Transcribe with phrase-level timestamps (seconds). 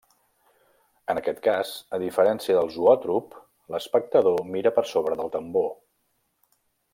[1.13, 3.37] En aquest cas a diferència de zoòtrop
[3.75, 5.71] l'espectador mira per sobre del tambor.